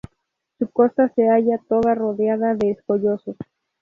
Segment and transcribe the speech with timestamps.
[0.57, 3.21] Su costa se halla toda rodeada de escollos.